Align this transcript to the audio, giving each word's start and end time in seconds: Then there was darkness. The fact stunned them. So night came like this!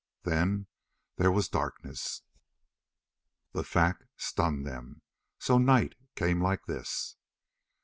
Then 0.23 0.65
there 1.17 1.31
was 1.31 1.47
darkness. 1.47 2.23
The 3.51 3.63
fact 3.63 4.05
stunned 4.17 4.65
them. 4.65 5.03
So 5.37 5.59
night 5.59 5.93
came 6.15 6.41
like 6.41 6.65
this! 6.65 7.17